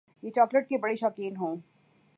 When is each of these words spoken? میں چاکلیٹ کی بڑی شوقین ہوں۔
میں 0.23 0.31
چاکلیٹ 0.31 0.67
کی 0.69 0.77
بڑی 0.77 0.95
شوقین 0.95 1.35
ہوں۔ 1.35 1.55